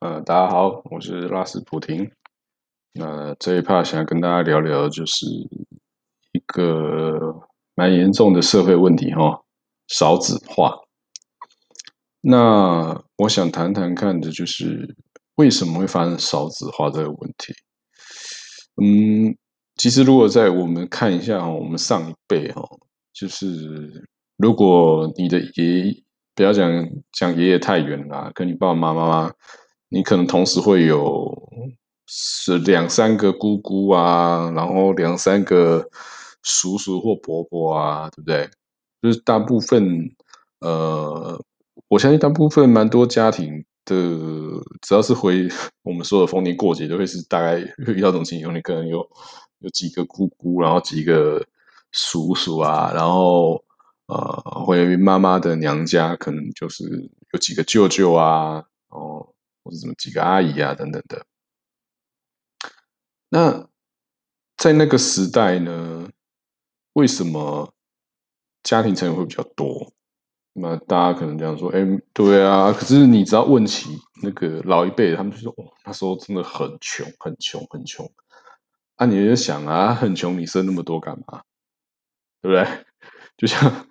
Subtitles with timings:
[0.00, 2.10] 呃，大家好，我是拉斯普廷。
[2.94, 7.42] 那这一 part 想跟大家聊聊，就是一个
[7.74, 9.42] 蛮严重的社会问题哈，
[9.88, 10.78] 少子化。
[12.22, 14.96] 那我想谈谈看的，就是
[15.34, 17.52] 为什么会发生少子化这个问题。
[18.82, 19.36] 嗯，
[19.76, 22.62] 其实如果在我们看一下，我们上一辈哈，
[23.12, 24.08] 就是
[24.38, 26.02] 如果你的爷，
[26.34, 26.72] 不要讲
[27.12, 29.30] 讲爷爷太远了，跟你爸爸妈妈。
[29.92, 31.36] 你可能同时会有
[32.06, 35.90] 是两三个姑姑啊，然后两三个
[36.42, 38.48] 叔叔或伯伯啊，对不对？
[39.02, 39.84] 就是大部分，
[40.60, 41.44] 呃，
[41.88, 43.96] 我相信大部分蛮多家庭的，
[44.80, 45.48] 只要是回
[45.82, 49.04] 我们说的逢年过节，都会是大概遇到这种情况，你可能有
[49.58, 51.44] 有几个姑姑，然后几个
[51.90, 53.64] 叔叔啊，然后
[54.06, 56.84] 呃，回妈妈的娘家，可能就是
[57.32, 59.26] 有几个舅舅啊，哦。
[59.70, 61.24] 或者什么几个阿姨啊等等的，
[63.28, 63.68] 那
[64.56, 66.10] 在那个时代呢，
[66.94, 67.72] 为什么
[68.64, 69.92] 家庭成员会比较多？
[70.54, 71.78] 那大家可能这样说：“哎，
[72.12, 73.88] 对啊。”可是你只要问起
[74.24, 78.10] 那个老一辈，他们就说：“哦，那时候真的很穷，很穷，很穷。”
[78.96, 81.44] 啊，你就想啊，很穷，你生那么多干嘛？
[82.42, 82.84] 对不对？
[83.38, 83.88] 就像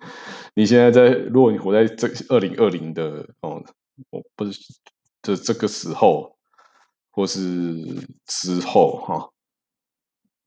[0.54, 3.64] 你现在在，如果你活在这二零二零的哦，
[4.10, 4.60] 我不是。
[5.22, 6.36] 的这个时候，
[7.10, 7.74] 或是
[8.26, 9.30] 之后哈，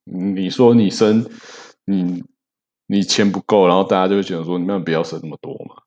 [0.06, 1.30] 你说你生
[1.86, 2.24] 你
[2.88, 5.82] 你钱不够，然后大家就会觉得说你们不要生那么多嘛。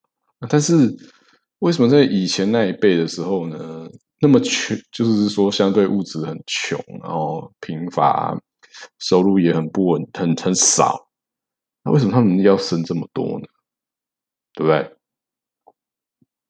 [0.48, 0.94] 但是
[1.58, 3.88] 为什么在以前那一辈的时候呢，
[4.20, 8.38] 那么穷，就是说相对物质很穷，然后贫乏，
[8.98, 11.08] 收入也很不稳，很很少。
[11.82, 13.46] 那为什么他们要生这么多呢？
[14.52, 14.96] 对不对？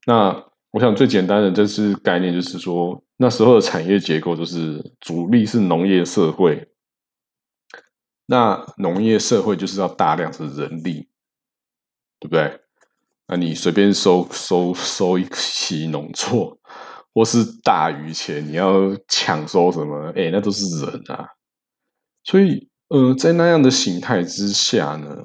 [0.07, 0.47] 那。
[0.73, 6.69] 我想最简单的就是概念，就是说那时候的产业结构就是主力是农业社会，
[8.27, 11.09] 那农业社会就是要大量的人力，
[12.21, 12.61] 对不对？
[13.27, 16.59] 那你随便收收收一期农作，
[17.15, 20.13] 或是大余钱，你要抢收什么？
[20.15, 21.27] 哎，那都是人啊。
[22.25, 25.17] 所以，呃，在那样的形态之下呢，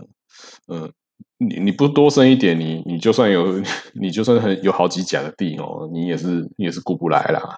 [0.67, 0.89] 呃。
[1.37, 3.61] 你你不多生一点，你你就算有，
[3.93, 7.57] 你就算很有好几甲的地哦，你也是你也是顾不来啦。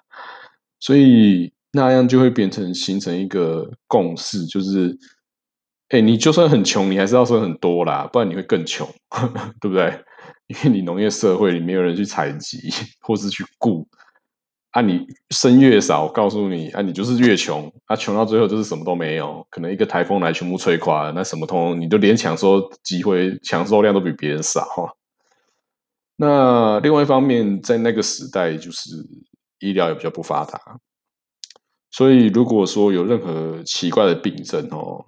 [0.80, 4.96] 所以那样就会变成形成一个共识，就是，
[5.88, 8.86] 哎，你就算很穷，你还是要生很多啦，不然你会更穷，
[9.60, 10.04] 对不对？
[10.48, 12.58] 因为你农业社会里没有人去采集
[13.00, 13.86] 或是去雇。
[14.74, 24.66] 啊，你生越少，告诉你啊，你就是越穷啊，穷到最后就是什么都没有，可能一个台风来全部吹垮了，那什么通，你就连抢收机会、抢收量都比别人少。
[26.16, 28.90] 那另外一方面，在那个时代，就是
[29.60, 30.60] 医疗也比较不发达，
[31.92, 35.06] 所以如果说有任何奇怪的病症哦，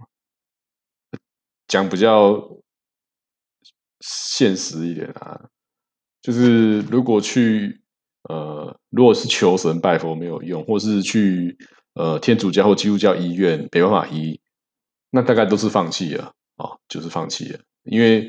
[1.66, 2.40] 讲比较
[3.98, 5.48] 现实一点啊，
[6.22, 7.80] 就是如果去。
[8.28, 11.56] 呃，如果是求神拜佛没有用，或是去
[11.94, 14.40] 呃天主教或基督教医院没办法医，
[15.10, 17.60] 那大概都是放弃了哦，就是放弃了。
[17.84, 18.28] 因为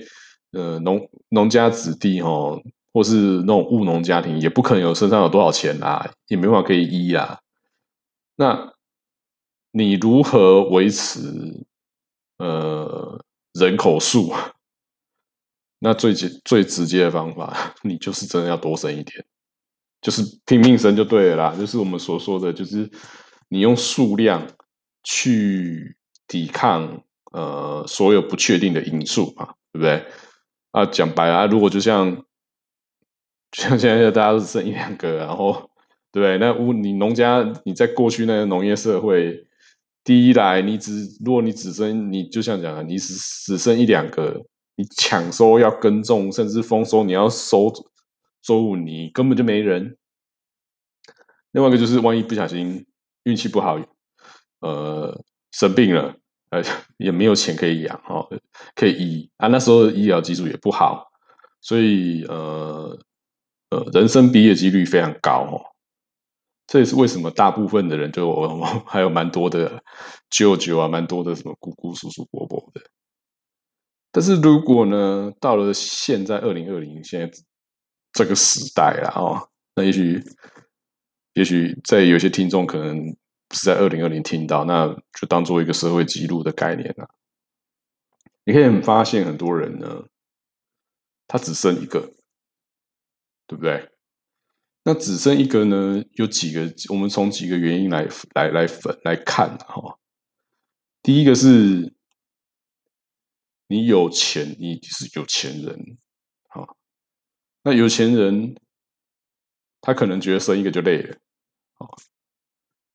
[0.51, 2.61] 呃农农家子弟哦，
[2.93, 7.39] 或是那种务农家庭，也不可能有身上有多少钱啊，也没办法可以医啊。
[8.35, 8.73] 那
[9.71, 11.65] 你如何维持
[12.37, 13.19] 呃
[13.53, 14.31] 人口数？
[15.79, 19.25] 那最最直接的方法， 你就是真的要多生一点。
[20.07, 22.89] 就是拼命生就对了啦，就是我们所说的，就是
[23.49, 24.47] 你用数量
[25.03, 25.97] 去
[26.29, 27.03] 抵抗
[27.33, 30.05] 呃所有不确定的因素嘛，对不对？
[30.71, 32.23] 啊，讲白了，如果就像
[33.51, 35.69] 像现在大家都生一两个，然后
[36.13, 36.37] 对？
[36.37, 39.45] 那屋你农家你在过去那个农业社会，
[40.05, 44.41] 第一来你只如果你只生，你就像讲的，你只只生一两个，
[44.77, 47.73] 你抢收要耕种，甚至丰收你要收。
[48.47, 49.97] 周五你根本就没人。
[51.51, 52.85] 另外一个就是，万一不小心
[53.23, 53.77] 运气不好，
[54.61, 55.21] 呃，
[55.51, 56.15] 生病了，
[56.51, 56.63] 呃，
[56.97, 58.29] 也没有钱可以养哦，
[58.73, 59.49] 可以医啊。
[59.49, 61.11] 那时候医疗技术也不好，
[61.59, 62.97] 所以呃
[63.71, 65.59] 呃，人生毕业几率非常高哦。
[66.67, 68.33] 这也是为什么大部分的人就
[68.87, 69.83] 还有蛮多的
[70.29, 72.81] 舅舅啊，蛮多的什么姑姑、叔叔、伯伯的。
[74.13, 77.37] 但是如果呢，到了现在二零二零现在。
[78.17, 80.23] 这个时代了哦，那也许，
[81.33, 83.15] 也许在有些听众可能
[83.51, 87.07] 是在二零二零听到，那就当做一个社会记录的概念了。
[88.43, 90.05] 你可以发现很多人呢，
[91.27, 92.15] 他只生一个，
[93.45, 93.91] 对不对？
[94.83, 96.03] 那只剩一个呢？
[96.13, 96.73] 有几个？
[96.89, 99.99] 我们从几个原因来来来分来看哈。
[101.03, 101.93] 第一个是，
[103.67, 105.99] 你有钱，你是有钱人，
[107.67, 108.55] 那有钱人
[109.81, 111.17] 他可能觉得生一个就累了，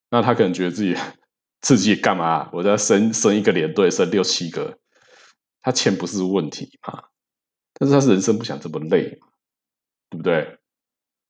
[0.08, 0.96] 那他可能觉得自己
[1.60, 2.48] 自己干嘛？
[2.54, 4.78] 我在生生一个连队，生六七个，
[5.60, 7.02] 他钱不是问题嘛？
[7.74, 9.10] 但是他是人生不想这么累？
[10.08, 10.56] 对不对？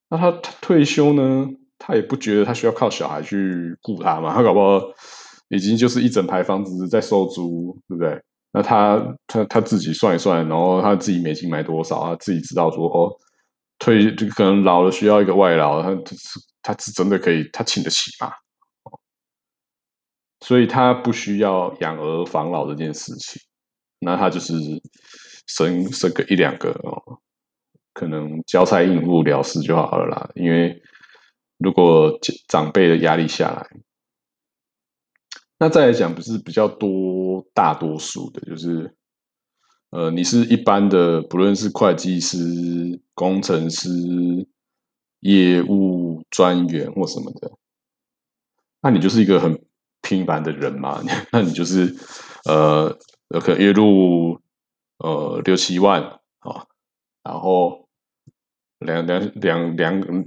[0.09, 0.31] 那他
[0.61, 1.49] 退休呢？
[1.81, 4.33] 他也不觉得他需要靠小孩去顾他嘛？
[4.33, 4.81] 他搞不好
[5.49, 8.23] 已经就是一整排房子在收租，对不对？
[8.53, 13.11] 那他他他自己算一算，然后他自己每金买多少，他自己知道说哦，
[13.83, 18.33] 退就可能老了需要一个外劳，他是他是真的可以，他请得起嘛？
[20.39, 23.43] 所以他不需要养儿防老这件事情，
[23.99, 24.55] 那他就是
[25.49, 27.19] 生生个一两个哦。
[27.93, 30.81] 可能交差应付了事就好了啦，因为
[31.59, 33.69] 如果长辈的压力下来，
[35.59, 38.97] 那再来讲不是比较多大多数的，就是
[39.93, 43.89] 呃，你是一般的，不论是会计师、工程师、
[45.21, 47.53] 业务专员或什么的，
[48.81, 49.63] 那你就是一个很
[50.01, 51.01] 平凡的人嘛，
[51.31, 51.95] 那你就是
[52.47, 52.99] 呃，
[53.41, 54.41] 可能月入
[54.99, 56.03] 呃六七万
[56.41, 56.67] 啊，
[57.23, 57.81] 然后。
[58.85, 60.25] 两两两两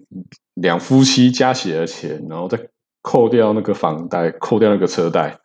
[0.53, 2.69] 两夫妻加起来的钱，然后再
[3.01, 5.41] 扣掉那个房贷，扣掉那个车贷，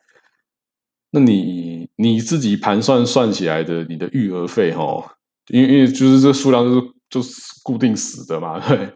[1.11, 5.17] 那你你自己盘算算起来的，你的育儿费哈，
[5.49, 8.95] 因为因为就是这数量就是就是固定死的嘛， 对。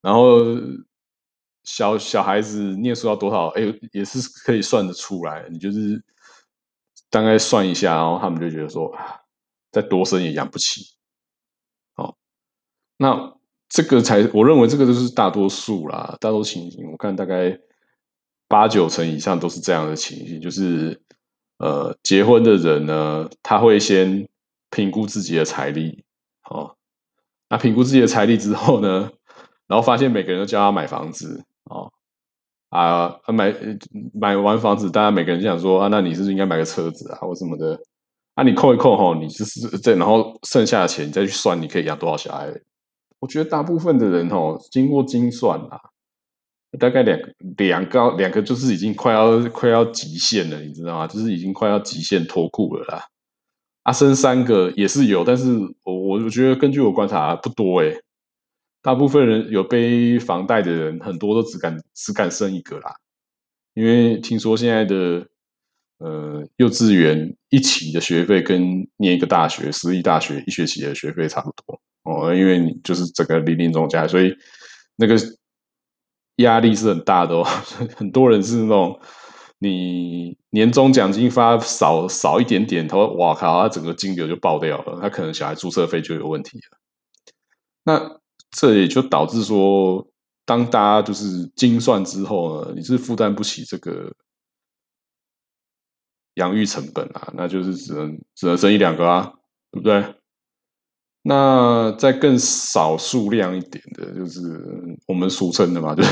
[0.00, 0.38] 然后
[1.64, 5.46] 小小孩子念书要多少，哎，也是可以算得出来。
[5.50, 6.02] 你就是
[7.10, 8.96] 大概算一下，然后他们就觉得说，
[9.72, 10.82] 再多生也养不起，
[11.94, 12.16] 好，
[12.96, 13.34] 那。
[13.68, 17.58] 这个才，我认为这个就是大多数啦，大多情形，我看大概
[18.46, 21.02] 八九成以上都是这样的情形，就是
[21.58, 24.28] 呃，结婚的人呢，他会先
[24.70, 26.04] 评估自己的财力，
[26.50, 26.76] 哦，
[27.48, 29.10] 那评估自己的财力之后呢，
[29.66, 31.90] 然后发现每个人都叫他买房子，哦，
[32.68, 33.54] 啊，买
[34.12, 37.80] 买完房子，大家每个人就想说啊，那你是不是应该买个车子啊，或什么的？
[38.34, 42.52] 啊，你扣一扣哈，你就是这，然后剩下的钱你再去算，你可以养多少小孩？
[43.18, 45.80] 我觉得大部分的人哦，经过精算啊，
[46.78, 47.18] 大概两
[47.56, 51.06] 两个两个就是已经快要快要极限了，你知道吗？
[51.06, 53.04] 就是已经快要极限脱裤了啦。
[53.82, 58.00] 啊，生三个也是有，但是我我我觉得根据我观察不多诶。
[58.82, 62.94] 大部分人有背房贷的人，很多都只敢只敢生一个啦，
[63.74, 65.26] 因为听说现在的
[65.98, 71.80] 呃幼稚园一起的学费跟念一个大学私立大学一学期的学费差不多。
[72.04, 74.32] 哦，因为你就是整个零零总加，所以
[74.94, 75.16] 那个
[76.36, 77.44] 压力是很大的哦。
[77.96, 79.00] 很多人是那种
[79.58, 86.78] 你年终奖金发少少一点点，他说：“哇靠，他整个金流就爆掉了，他可能小孩注册费就有问题了。”
[87.84, 90.06] 那这也就导致说，
[90.44, 94.12] 当大家就是精算之后呢，你是负担不起这个
[96.34, 99.32] 养育成本啊，那就是只能只能生一两个啊，
[99.72, 100.04] 对不对？
[101.28, 104.40] 那再更少数量一点的，就是
[105.08, 106.04] 我们俗称的嘛，就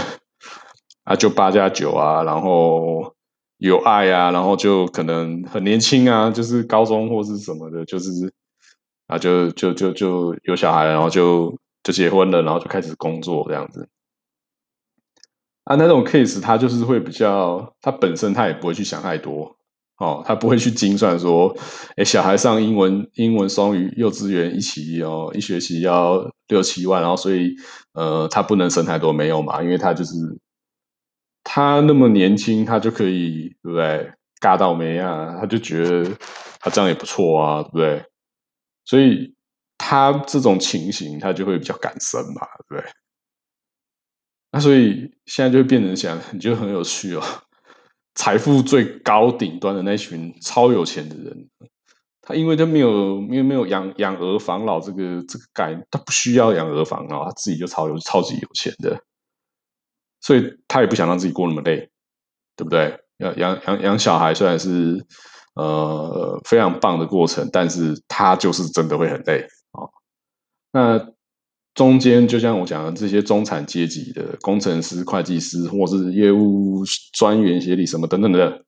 [1.04, 3.14] 啊，就八加九啊，然后
[3.58, 8.10] 有爱啊，然后就可能很年轻啊，就是高中或是什么的，就是
[9.06, 13.88] 啊，就就就就有小孩，然后就就结婚了，然后就开始工作这样子。
[15.62, 19.56] 啊，那种 case 他就是会比较，他本身他也不会去想太多。
[19.98, 21.56] 哦，他不会去精算说，
[21.96, 27.54] 哎，小孩上英文英文双语幼稚园一起哦，一学期要六七万，然后所以
[27.92, 30.14] 呃，他不能生太多没有嘛，因为他就是
[31.44, 34.12] 他那么年轻，他就可以对不对？
[34.40, 35.36] 尬到没啊？
[35.40, 36.10] 他就觉得
[36.60, 38.04] 他这样也不错啊，对不对？
[38.84, 39.32] 所以
[39.78, 42.92] 他这种情形，他就会比较敢生嘛，对不对？
[44.50, 47.22] 那所以现在就变成想，你就很有趣哦。
[48.14, 51.48] 财富最高顶端的那群超有钱的人，
[52.22, 58.98] 他因为他没有没有没有养养儿防老这个这个概念，他不需要养儿防老，他自己就超有超级有钱的，
[60.20, 61.90] 所以他也不想让自己过那么累，
[62.56, 63.00] 对不对？
[63.18, 65.04] 要养养养小孩虽然是
[65.54, 69.90] 呃非常棒的过程，但是他就是真的会很累啊。
[70.72, 71.14] 那。
[71.74, 78.64] 中间就像我讲的，这些中产阶级的工程师、会计师，或是业务专员、协理什么等等的，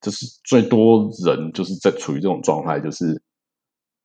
[0.00, 3.22] 就是最多人就是在处于这种状态，就是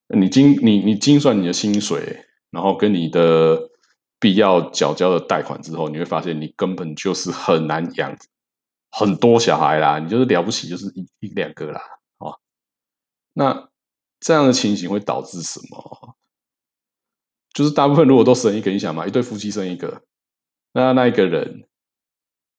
[0.09, 3.69] 你精你你精算你的薪水，然后跟你的
[4.19, 8.17] 必要缴交的贷款之后，你会发现你根本就是很难养
[8.91, 11.81] 很多小孩啦，你就是了不起就是一一两个啦，
[12.17, 12.37] 哦，
[13.31, 13.69] 那
[14.19, 16.17] 这样的情形会导致什么？
[17.53, 20.01] 就是大部分如果都生一个，你想嘛，一对夫妻生一个，
[20.73, 21.63] 那那一个人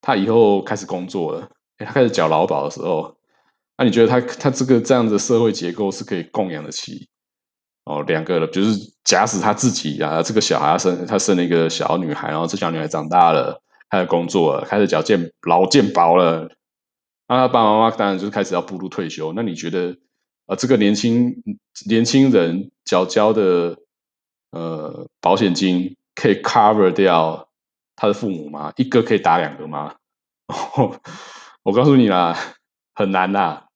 [0.01, 3.17] 他以后开始工作了，他开始缴劳保的时候，
[3.77, 7.09] 那你觉得他他这个这样的社会结构是可以供养得起？
[7.85, 13.61] 哦，两个了，就是假使他自己啊，这个小孩生他生了一个小女孩，然后这小女孩长大了，
[13.91, 16.49] 开始工作了，开始缴健劳健保了，
[17.29, 19.35] 那他爸爸妈妈当然就是开始要步入退休。
[19.35, 19.95] 那你觉得
[20.47, 21.43] 啊，这个年轻
[21.87, 23.77] 年轻人缴交的
[24.55, 27.49] 呃保险金可以 cover 掉
[27.97, 28.73] 他的父母吗？
[28.77, 29.97] 一个可以打两个吗？
[31.65, 32.37] 我告诉你啦，
[32.95, 33.67] 很难啦。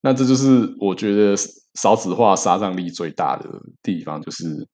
[0.00, 1.36] 那这就是我觉得。
[1.74, 3.48] 少子化杀伤力最大的
[3.80, 4.66] 地方，就是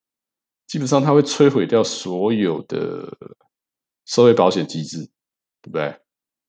[0.67, 3.13] 基本上它会摧毁掉所有的
[4.07, 5.05] 社会保险机制，
[5.61, 5.95] 对不对？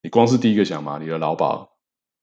[0.01, 1.76] 你光是第一个想嘛，你的劳保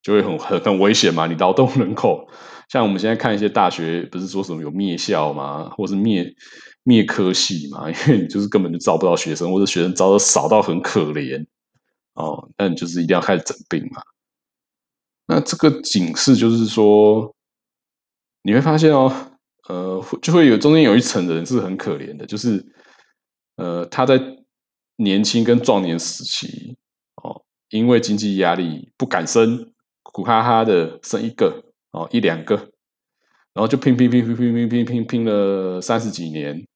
[0.05, 1.27] 就会很很很危险嘛。
[1.27, 2.29] 你劳动人口，
[2.71, 5.69] 像我们现在看一些大学，不是说什么有灭校吗？
[5.71, 6.33] 或是灭
[6.85, 7.91] 灭科系嘛？
[7.91, 11.45] 因为你就是根本就招不到学生，或者学生招的少到很可怜
[12.13, 12.49] 哦。
[12.57, 14.01] 那你就是一定要开始整病嘛。
[15.27, 17.35] 那这个警示就是说。
[18.47, 19.11] 你会发现哦，
[19.71, 22.63] 呃，就会有中间有一层人是很可怜的，就是
[23.57, 24.21] 呃，他在
[24.97, 26.77] 年轻跟壮年时期
[27.23, 29.73] 哦，因为经济压力不敢生，
[30.15, 32.55] 苦哈哈的生一个哦一两个，
[33.53, 36.69] 然后就拼拼拼拼拼拼拼拼拼了三十几年，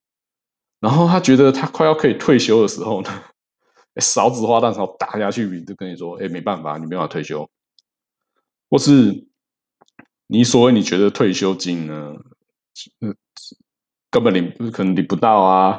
[0.81, 3.23] 然后他觉得他快要可以退休的时候呢，
[4.01, 7.49] 少子化浪潮打下去，就跟你说，哎，没办法，你没办法退休，
[8.69, 9.25] 或是。
[10.31, 12.15] 你所谓你觉得退休金呢？
[14.11, 15.79] 根本领可能领不到啊，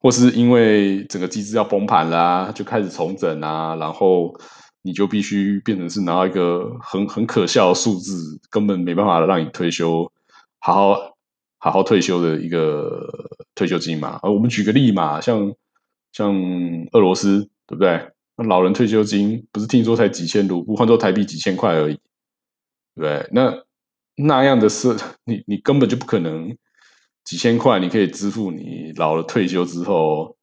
[0.00, 4.34] 或是因为整个机制要崩盘啦，就开始重整啊，然后
[4.82, 10.10] 你就必须变成是拿到一个很很可笑的数字，根本没办法让你退休，
[10.58, 11.16] 好好
[11.58, 13.08] 好好退休的一个
[13.54, 14.18] 退休金嘛。
[14.22, 15.54] 而我们举个例嘛，像
[16.12, 16.34] 像
[16.92, 18.10] 俄罗斯，对不对？
[18.36, 21.94] 那老人退休金不是听说才几千卢布，换做台币几千块而已，
[22.94, 23.28] 对不对？
[23.32, 23.62] 那
[24.16, 26.56] 那样的事，你你根本就不可能
[27.24, 30.36] 几千块，你可以支付你老了退休之后，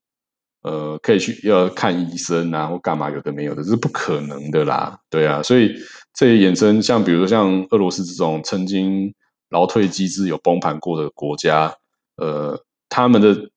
[0.61, 5.73] 呃，可以去要看医生啊，或干嘛有的没有的，这是不可能的啦，对啊，所以
[6.13, 9.13] 这也衍生像比如说像俄罗斯这种曾经
[9.49, 11.75] 劳退机制有崩盘过的国家，
[12.17, 13.49] 呃，他们的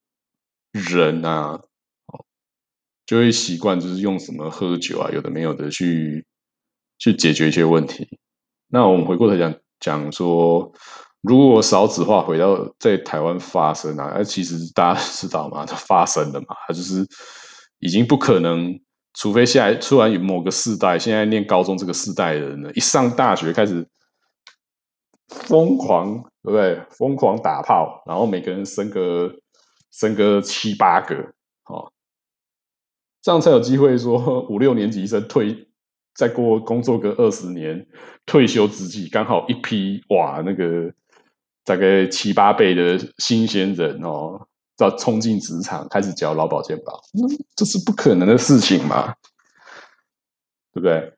[0.72, 1.60] 人啊，
[3.06, 6.24] 就会习惯就是用什么喝酒啊，有的没有的去
[6.98, 8.18] 去解决一些问题。
[8.68, 9.54] 那我们回过头讲。
[9.84, 10.72] 讲说，
[11.22, 17.06] 如果少子化回到在台湾发生啊，那 其实大家知道嘛，它发生了嘛，它就是
[17.78, 18.78] 已经不可能，
[19.14, 23.86] 除非现在突然有某个世代，现在念高中这个世代的人呢，一上大学开始
[25.28, 26.80] 疯狂，对不对？
[26.90, 29.32] 疯狂打炮，然后每个人生个
[29.90, 31.14] 生个七八个，
[31.66, 31.92] 哦，
[33.22, 35.68] 这样才有机会说五六年级生退。
[36.14, 37.86] 再过工作个二十年，
[38.26, 40.92] 退休之际刚好一批哇，那个
[41.64, 44.46] 大概七八倍的新鲜人哦，
[44.78, 47.00] 要冲进职场开始交劳保健保，
[47.56, 49.14] 这是不可能的事情嘛，
[50.72, 51.12] 对不对？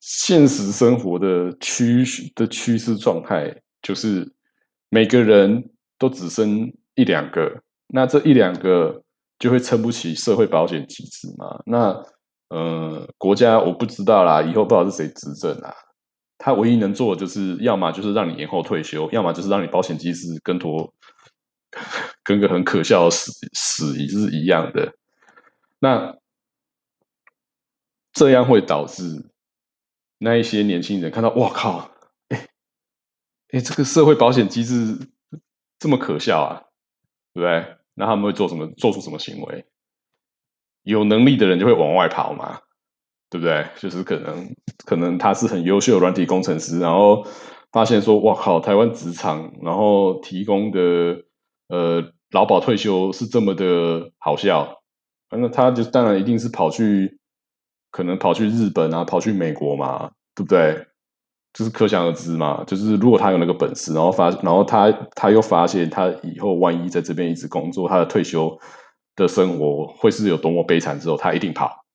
[0.00, 4.32] 现实生活的趋势的趋势状态就是
[4.88, 9.02] 每个人都只生一两个，那这一两个
[9.38, 11.62] 就会撑不起社会保险机制嘛？
[11.66, 12.04] 那。
[12.48, 15.74] 呃，国家我不知道啦，以后不知道是谁执政啊。
[16.38, 20.92] 他唯一能做的就是，要么就是让你延后退休，要么就是让你保险机制跟妥，
[22.22, 24.94] 跟个很可笑的死死仪是一样的。
[25.78, 26.16] 那
[28.12, 29.30] 这样会导致
[30.18, 31.90] 那一些年轻人看到，哇靠，
[32.28, 32.48] 哎
[33.52, 35.10] 哎，这个社会保险机制
[35.78, 36.62] 这么可笑啊，
[37.34, 37.76] 对不对？
[37.94, 38.66] 那他们会做什么？
[38.76, 39.66] 做出什么行为？
[40.82, 42.60] 有能力的人就会往外跑嘛，
[43.28, 43.66] 对不对？
[43.78, 44.54] 就是可能
[44.84, 47.26] 可能他是很优秀的软体工程师，然后
[47.72, 50.80] 发现说，哇靠，台湾职场然后提供的
[51.68, 54.80] 呃劳保退休是这么的好笑，
[55.30, 57.18] 那他就当然一定是跑去，
[57.90, 60.86] 可能跑去日本啊，跑去美国嘛，对不对？
[61.52, 68.58] 就是可想而知嘛，就是如果他有那个本事，然后发，然后他他又发现他以后万一在这边一直工作，他的退休。
[69.16, 71.00] 的生活会是有多么悲惨？
[71.00, 71.85] 之后他一定跑，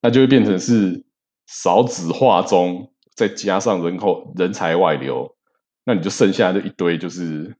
[0.00, 1.04] 那就会变成是
[1.46, 5.36] 少子化中再加上人口人才外流，
[5.84, 7.56] 那你就剩下就一堆就是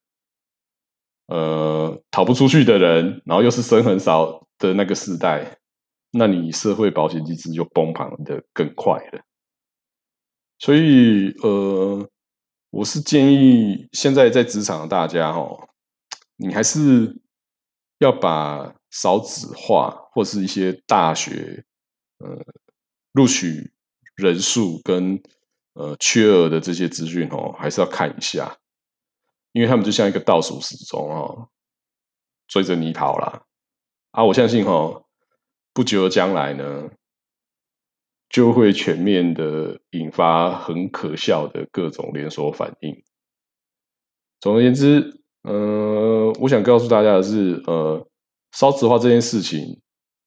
[1.27, 5.59] 呃逃不出去的人，然后又是生很少的那个时代，
[6.11, 9.23] 那你社会保险机制就崩盘的更快了。
[10.59, 12.09] 所以呃，
[12.71, 15.69] 我是建议现在在职场的大家哦，
[16.37, 17.21] 你还是
[17.99, 21.65] 要把少子化或是一些大学
[22.19, 22.45] 呃
[23.13, 23.73] 录取
[24.15, 25.23] 人数跟
[25.75, 28.59] 呃缺额的这些资讯哦，还是要看一下。
[29.53, 31.49] 因为他们就像一个倒数时钟哦，
[32.47, 33.45] 追着你跑啦。
[34.11, 34.25] 啊！
[34.25, 35.05] 我相信哈，
[35.73, 36.91] 不久的将来呢，
[38.29, 43.03] 就会全面的引发很可笑的各种连锁反应。
[44.41, 48.07] 总而言之，呃，我想告诉大家的是，呃，
[48.53, 49.81] 烧纸化这件事情，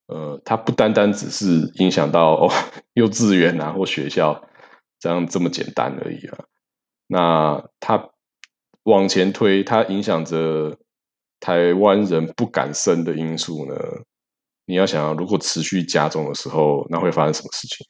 [0.10, 2.52] 呃，它不单单只是影响到哦
[2.94, 4.44] 幼稚园啊或学校
[5.00, 6.38] 这样这么简单而已啊。
[7.08, 8.10] 那它。
[8.84, 10.76] 往前推，它影响着
[11.40, 13.76] 台湾人不敢生的因素呢？
[14.66, 17.86] 你要想，如果持续加重的时候，那会发生什么事情？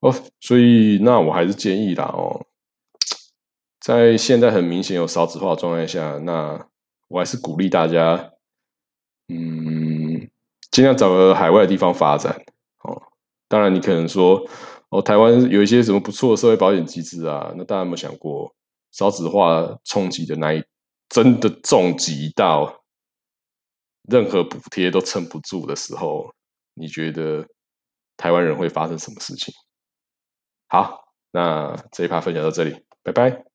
[0.00, 2.46] 哦，所以那我还是建议啦哦，
[3.80, 6.68] 在现在很明显有少子化状态下，那
[7.08, 8.30] 我还是鼓励大家，
[10.70, 12.44] 尽量找个海外的地方发展
[12.84, 13.02] 哦。
[13.48, 14.46] 当然，你可能说，
[14.90, 17.52] 哦，台湾有一些什么不错的社会保险机制啊？
[17.56, 18.54] 那大家有没有想过？
[18.92, 20.64] 少子化冲击的那一
[21.08, 22.82] 真的重击到
[24.08, 26.34] 任何补贴都撑不住的时候，
[26.74, 27.46] 你觉得
[28.16, 29.54] 台湾人会发生什么事情？
[30.68, 33.49] 好，那这一趴分享到这里，拜拜。